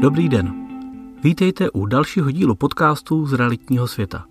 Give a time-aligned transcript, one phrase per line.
[0.00, 0.68] Dobrý den.
[1.22, 4.24] Vítejte u dalšího dílu podcastu z realitního světa.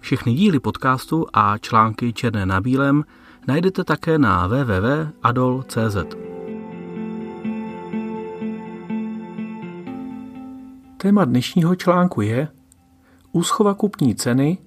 [0.00, 3.04] Všechny díly podcastu a články černé na bílém
[3.46, 5.96] najdete také na www.adol.cz.
[10.96, 12.48] Téma dnešního článku je
[13.32, 14.58] úschova kupní ceny,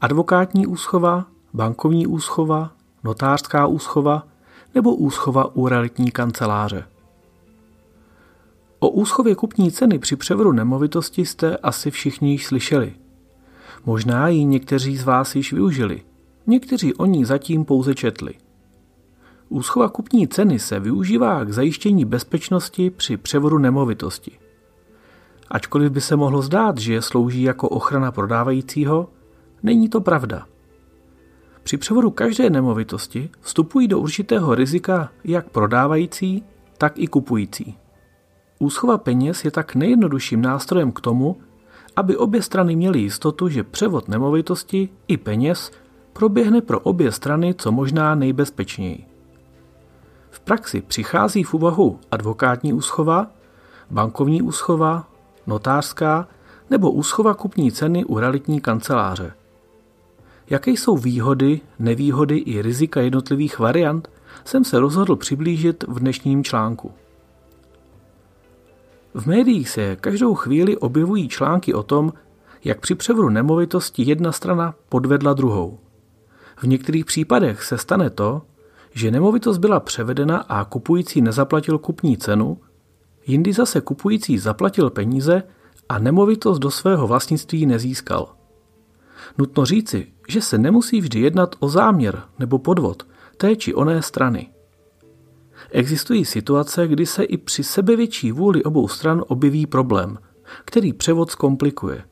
[0.00, 2.72] advokátní úschova, bankovní úschova,
[3.04, 4.26] notářská úschova
[4.74, 6.93] nebo úschova u realitní kanceláře.
[8.84, 12.94] O úschově kupní ceny při převodu nemovitosti jste asi všichni již slyšeli.
[13.86, 16.02] Možná ji někteří z vás již využili,
[16.46, 18.34] někteří o ní zatím pouze četli.
[19.48, 24.38] Úschova kupní ceny se využívá k zajištění bezpečnosti při převodu nemovitosti.
[25.50, 29.08] Ačkoliv by se mohlo zdát, že slouží jako ochrana prodávajícího,
[29.62, 30.46] není to pravda.
[31.62, 36.44] Při převodu každé nemovitosti vstupují do určitého rizika jak prodávající,
[36.78, 37.83] tak i kupující.
[38.58, 41.36] Úschova peněz je tak nejjednodušším nástrojem k tomu,
[41.96, 45.70] aby obě strany měly jistotu, že převod nemovitosti i peněz
[46.12, 49.06] proběhne pro obě strany co možná nejbezpečněji.
[50.30, 53.26] V praxi přichází v úvahu advokátní úschova,
[53.90, 55.08] bankovní úschova,
[55.46, 56.28] notářská
[56.70, 59.32] nebo úschova kupní ceny u realitní kanceláře.
[60.50, 64.10] Jaké jsou výhody, nevýhody i rizika jednotlivých variant,
[64.44, 66.92] jsem se rozhodl přiblížit v dnešním článku.
[69.14, 72.12] V médiích se každou chvíli objevují články o tom,
[72.64, 75.78] jak při převodu nemovitosti jedna strana podvedla druhou.
[76.56, 78.42] V některých případech se stane to,
[78.92, 82.58] že nemovitost byla převedena a kupující nezaplatil kupní cenu,
[83.26, 85.42] jindy zase kupující zaplatil peníze
[85.88, 88.34] a nemovitost do svého vlastnictví nezískal.
[89.38, 93.06] Nutno říci, že se nemusí vždy jednat o záměr nebo podvod
[93.36, 94.53] té či oné strany.
[95.74, 100.18] Existují situace, kdy se i při sebevětší vůli obou stran objeví problém,
[100.64, 102.04] který převod zkomplikuje.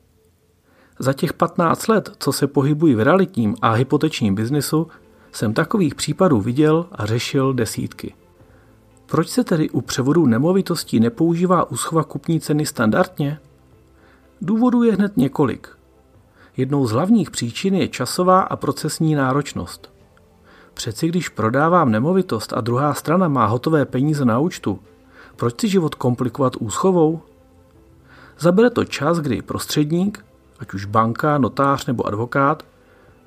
[0.99, 4.87] Za těch 15 let, co se pohybují v realitním a hypotečním biznesu,
[5.31, 8.13] jsem takových případů viděl a řešil desítky.
[9.05, 13.39] Proč se tedy u převodu nemovitostí nepoužívá úschova kupní ceny standardně?
[14.41, 15.67] Důvodů je hned několik.
[16.57, 19.92] Jednou z hlavních příčin je časová a procesní náročnost.
[20.73, 24.79] Přeci když prodávám nemovitost a druhá strana má hotové peníze na účtu,
[25.35, 27.21] proč si život komplikovat úschovou?
[28.39, 30.25] Zabere to čas, kdy prostředník,
[30.59, 32.65] ať už banka, notář nebo advokát,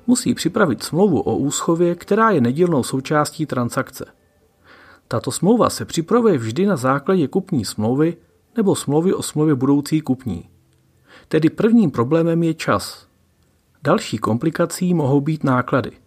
[0.07, 4.05] musí připravit smlouvu o úschově, která je nedílnou součástí transakce.
[5.07, 8.17] Tato smlouva se připravuje vždy na základě kupní smlouvy
[8.57, 10.49] nebo smlouvy o smlouvě budoucí kupní.
[11.27, 13.07] Tedy prvním problémem je čas.
[13.83, 15.91] Další komplikací mohou být náklady–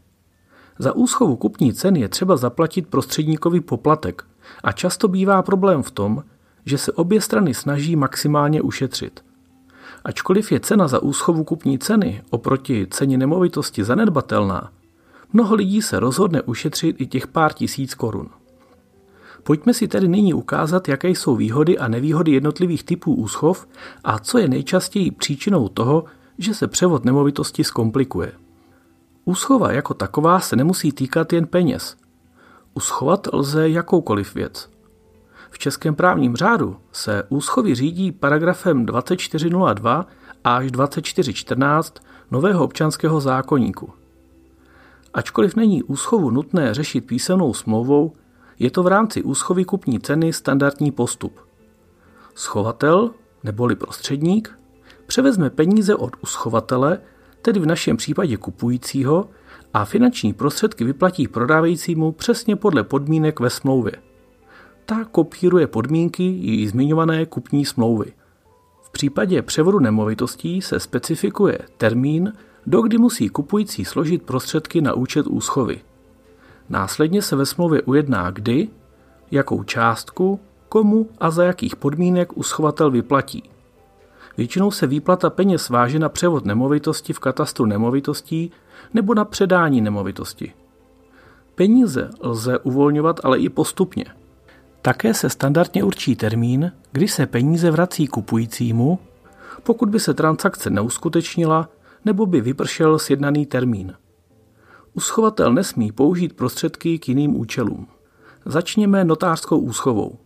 [0.81, 4.25] za úschovu kupní ceny je třeba zaplatit prostředníkový poplatek
[4.65, 6.23] a často bývá problém v tom,
[6.65, 9.25] že se obě strany snaží maximálně ušetřit.
[10.05, 14.71] Ačkoliv je cena za úschovu kupní ceny oproti ceně nemovitosti zanedbatelná,
[15.33, 18.29] mnoho lidí se rozhodne ušetřit i těch pár tisíc korun.
[19.43, 23.69] Pojďme si tedy nyní ukázat, jaké jsou výhody a nevýhody jednotlivých typů úschov
[24.05, 26.05] a co je nejčastěji příčinou toho,
[26.39, 28.33] že se převod nemovitosti zkomplikuje.
[29.31, 31.97] Úschova jako taková se nemusí týkat jen peněz.
[32.75, 34.71] Uschovat lze jakoukoliv věc.
[35.51, 40.07] V českém právním řádu se úschovy řídí paragrafem 2402
[40.45, 41.95] až 2414
[42.31, 43.93] nového občanského zákoníku.
[45.15, 48.13] Ačkoliv není úschovu nutné řešit písemnou smlouvou,
[48.59, 51.41] je to v rámci úschovy kupní ceny standardní postup.
[52.35, 53.11] Schovatel,
[53.45, 54.59] neboli prostředník,
[55.07, 56.99] převezme peníze od uschovatele
[57.43, 59.29] tedy v našem případě kupujícího,
[59.75, 63.93] a finanční prostředky vyplatí prodávajícímu přesně podle podmínek ve smlouvě.
[64.87, 68.13] Ta kopíruje podmínky jí zmiňované kupní smlouvy.
[68.83, 72.33] V případě převodu nemovitostí se specifikuje termín,
[72.67, 75.81] do kdy musí kupující složit prostředky na účet úschovy.
[76.69, 78.69] Následně se ve smlouvě ujedná kdy,
[79.31, 83.51] jakou částku, komu a za jakých podmínek uschovatel vyplatí.
[84.41, 88.51] Většinou se výplata peněz váže na převod nemovitosti v katastru nemovitostí
[88.95, 90.53] nebo na předání nemovitosti.
[91.55, 94.05] Peníze lze uvolňovat ale i postupně.
[94.83, 98.99] Také se standardně určí termín, kdy se peníze vrací kupujícímu,
[99.63, 101.69] pokud by se transakce neuskutečnila
[102.05, 103.95] nebo by vypršel sjednaný termín.
[104.95, 107.87] Uschovatel nesmí použít prostředky k jiným účelům.
[108.45, 110.19] Začněme notářskou úschovou.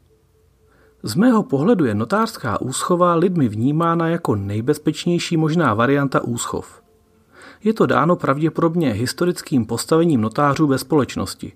[1.07, 6.83] Z mého pohledu je notářská úschova lidmi vnímána jako nejbezpečnější možná varianta úschov.
[7.65, 11.53] Je to dáno pravděpodobně historickým postavením notářů ve společnosti.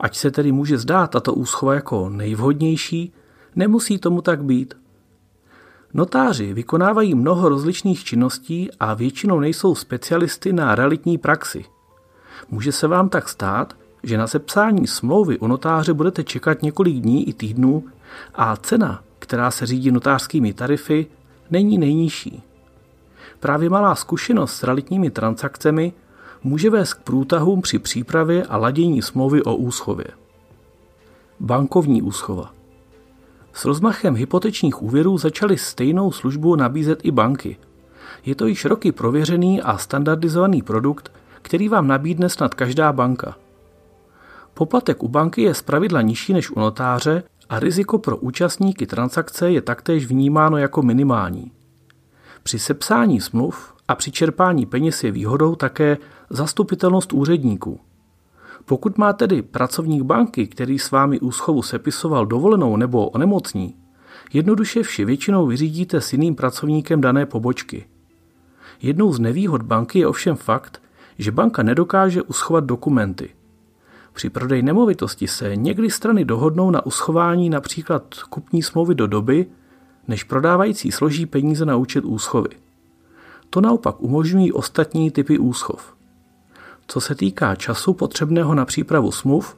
[0.00, 3.12] Ať se tedy může zdát tato úschova jako nejvhodnější,
[3.56, 4.74] nemusí tomu tak být.
[5.94, 11.64] Notáři vykonávají mnoho rozličných činností a většinou nejsou specialisty na realitní praxi.
[12.50, 17.28] Může se vám tak stát, že na sepsání smlouvy u notáře budete čekat několik dní
[17.28, 17.84] i týdnů
[18.34, 21.06] a cena, která se řídí notářskými tarify,
[21.50, 22.42] není nejnižší.
[23.40, 25.92] Právě malá zkušenost s realitními transakcemi
[26.44, 30.06] může vést k průtahům při přípravě a ladění smlouvy o úschově.
[31.40, 32.52] Bankovní úschova.
[33.52, 37.56] S rozmachem hypotečních úvěrů začaly stejnou službu nabízet i banky.
[38.24, 41.12] Je to již roky prověřený a standardizovaný produkt,
[41.42, 43.36] který vám nabídne snad každá banka.
[44.54, 49.62] Poplatek u banky je zpravidla nižší než u notáře a riziko pro účastníky transakce je
[49.62, 51.52] taktéž vnímáno jako minimální.
[52.42, 55.98] Při sepsání smluv a při čerpání peněz je výhodou také
[56.30, 57.80] zastupitelnost úředníků.
[58.64, 63.74] Pokud má tedy pracovník banky, který s vámi úschovu sepisoval dovolenou nebo onemocní,
[64.32, 67.86] jednoduše vše většinou vyřídíte s jiným pracovníkem dané pobočky.
[68.82, 70.82] Jednou z nevýhod banky je ovšem fakt,
[71.18, 73.30] že banka nedokáže uschovat dokumenty.
[74.12, 79.46] Při prodeji nemovitosti se někdy strany dohodnou na uschování například kupní smlouvy do doby,
[80.08, 82.50] než prodávající složí peníze na účet úschovy.
[83.50, 85.94] To naopak umožňují ostatní typy úschov.
[86.86, 89.56] Co se týká času potřebného na přípravu smluv,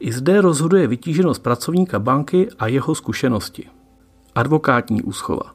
[0.00, 3.68] i zde rozhoduje vytíženost pracovníka banky a jeho zkušenosti.
[4.34, 5.54] Advokátní úschova.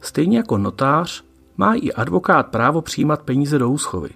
[0.00, 1.24] Stejně jako notář
[1.56, 4.10] má i advokát právo přijímat peníze do úschovy.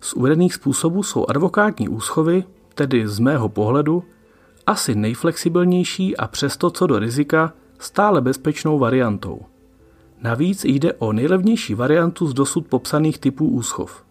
[0.00, 2.44] Z uvedených způsobů jsou advokátní úschovy,
[2.78, 4.04] tedy z mého pohledu,
[4.66, 9.40] asi nejflexibilnější a přesto co do rizika stále bezpečnou variantou.
[10.22, 14.04] Navíc jde o nejlevnější variantu z dosud popsaných typů úschov.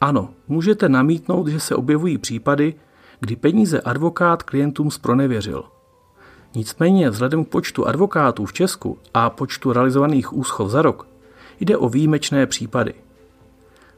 [0.00, 2.74] Ano, můžete namítnout, že se objevují případy,
[3.20, 5.64] kdy peníze advokát klientům spronevěřil.
[6.54, 11.06] Nicméně vzhledem k počtu advokátů v Česku a počtu realizovaných úschov za rok
[11.60, 12.94] jde o výjimečné případy.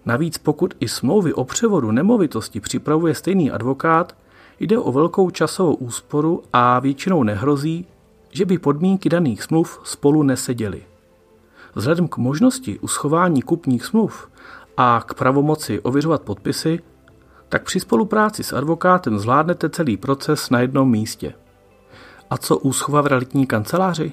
[0.09, 4.17] Navíc pokud i smlouvy o převodu nemovitosti připravuje stejný advokát,
[4.61, 7.87] jde o velkou časovou úsporu a většinou nehrozí,
[8.31, 10.83] že by podmínky daných smluv spolu neseděly.
[11.75, 14.29] Vzhledem k možnosti uschování kupních smluv
[14.77, 16.81] a k pravomoci ověřovat podpisy,
[17.49, 21.35] tak při spolupráci s advokátem zvládnete celý proces na jednom místě.
[22.31, 24.13] A co úschova v realitní kanceláři?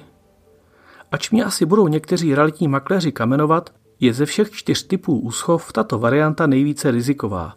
[1.12, 3.70] Ač mě asi budou někteří realitní makléři kamenovat,
[4.00, 7.54] je ze všech čtyř typů úschov tato varianta nejvíce riziková.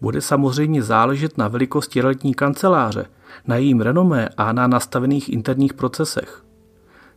[0.00, 3.06] Bude samozřejmě záležet na velikosti realitní kanceláře,
[3.46, 6.44] na jejím renomé a na nastavených interních procesech.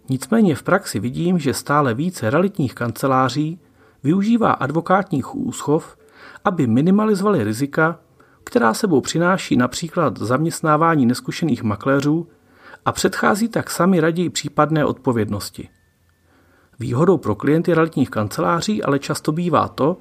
[0.10, 3.60] Nicméně v praxi vidím, že stále více realitních kanceláří
[4.04, 5.98] využívá advokátních úschov,
[6.46, 8.00] aby minimalizovali rizika,
[8.44, 12.28] která sebou přináší například zaměstnávání neskušených makléřů
[12.86, 15.70] a předchází tak sami raději případné odpovědnosti.
[16.84, 19.98] Výhodou pro klienty realitních kanceláří ale často bývá to,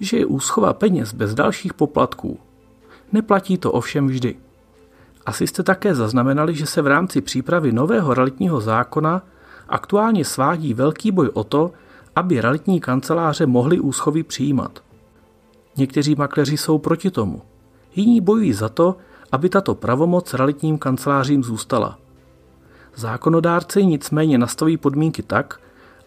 [0.00, 2.38] že je úschova peněz bez dalších poplatků.
[3.12, 4.36] Neplatí to ovšem vždy.
[5.26, 9.22] Asi jste také zaznamenali, že se v rámci přípravy nového realitního zákona
[9.68, 11.72] aktuálně svádí velký boj o to,
[12.16, 14.80] aby realitní kanceláře mohly úschovy přijímat.
[15.76, 17.42] Někteří makléři jsou proti tomu.
[17.94, 18.96] Jiní bojují za to,
[19.32, 21.98] aby tato pravomoc realitním kancelářím zůstala.
[22.94, 25.60] Zákonodárci nicméně nastaví podmínky tak,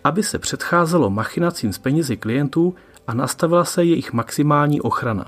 [0.08, 2.76] aby se předcházelo machinacím s penězi klientů
[3.08, 5.26] a nastavila se jejich maximální ochrana.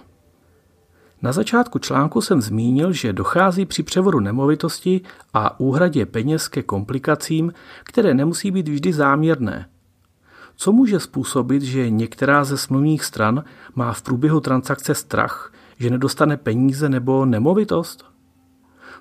[1.21, 5.01] Na začátku článku jsem zmínil, že dochází při převodu nemovitosti
[5.33, 9.69] a úhradě peněz ke komplikacím, které nemusí být vždy záměrné.
[10.55, 13.43] Co může způsobit, že některá ze smluvních stran
[13.75, 18.05] má v průběhu transakce strach, že nedostane peníze nebo nemovitost?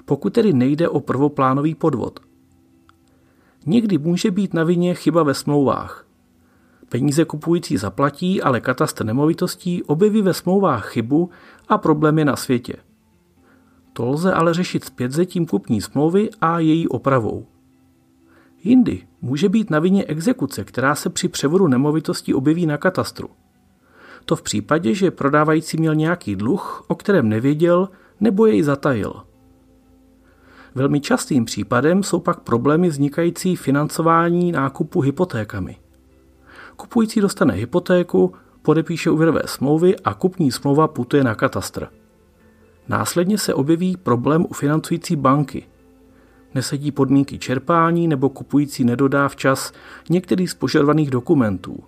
[0.04, 2.27] Pokud tedy nejde o prvoplánový podvod.
[3.66, 6.06] Někdy může být na vině chyba ve smlouvách.
[6.88, 11.30] Peníze kupující zaplatí, ale katastr nemovitostí objeví ve smlouvách chybu
[11.68, 12.76] a problém je na světě.
[13.92, 17.46] To lze ale řešit zpětzetím kupní smlouvy a její opravou.
[18.64, 23.28] Jindy může být na vině exekuce, která se při převodu nemovitostí objeví na katastru.
[24.24, 27.88] To v případě, že prodávající měl nějaký dluh, o kterém nevěděl
[28.20, 29.12] nebo jej zatajil.
[30.78, 35.76] Velmi častým případem jsou pak problémy vznikající financování nákupu hypotékami.
[36.76, 41.88] Kupující dostane hypotéku, podepíše úvěrové smlouvy a kupní smlouva putuje na katastr.
[42.88, 45.66] Následně se objeví problém u financující banky.
[46.54, 49.72] Nesedí podmínky čerpání nebo kupující nedodá včas
[50.10, 51.84] některý z požadovaných dokumentů.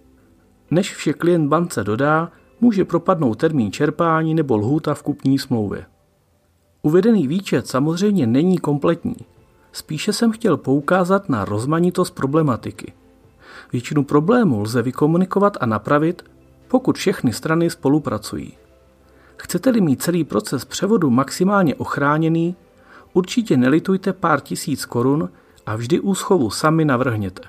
[0.71, 5.87] Než vše klient bance dodá, může propadnout termín čerpání nebo lhůta v kupní smlouvě.
[6.83, 9.17] Uvedený výčet samozřejmě není kompletní.
[9.73, 12.93] Spíše jsem chtěl poukázat na rozmanitost problematiky–
[13.73, 16.25] Většinu problémů lze vykomunikovat a napravit,
[16.69, 18.53] pokud všechny strany spolupracují.
[19.37, 22.57] Chcete-li mít celý proces převodu maximálně ochráněný,
[23.13, 25.29] určitě nelitujte pár tisíc korun
[25.67, 27.43] a vždy úschovu sami navrhněte.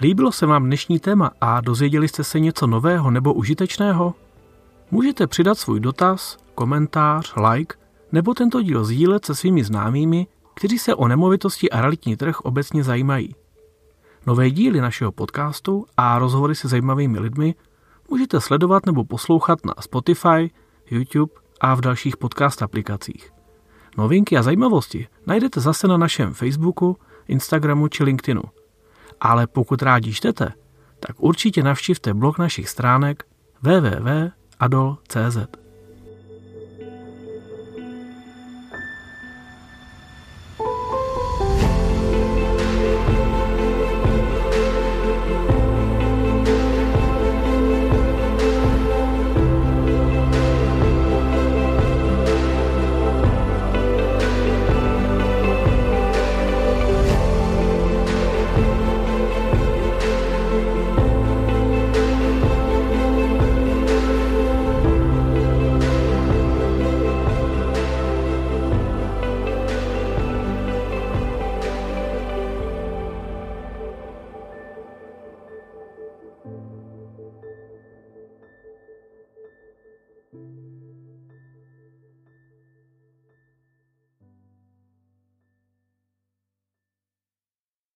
[0.00, 4.14] Líbilo se vám dnešní téma a dozvěděli jste se něco nového nebo užitečného?
[4.90, 7.76] Můžete přidat svůj dotaz, komentář, like
[8.12, 12.84] nebo tento díl sdílet se svými známými, kteří se o nemovitosti a realitní trh obecně
[12.84, 13.34] zajímají.
[14.26, 17.54] Nové díly našeho podcastu a rozhovory se zajímavými lidmi
[18.10, 20.50] můžete sledovat nebo poslouchat na Spotify,
[20.90, 23.32] YouTube a v dalších podcast aplikacích.
[23.98, 26.96] Novinky a zajímavosti najdete zase na našem Facebooku,
[27.28, 28.42] Instagramu či LinkedInu.
[29.20, 30.52] Ale pokud rádi čtete,
[31.00, 33.24] tak určitě navštivte blog našich stránek
[34.60, 35.59] www.adol.cz.